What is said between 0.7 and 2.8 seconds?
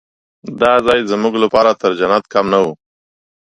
ځای زموږ لپاره تر جنت کم نه و.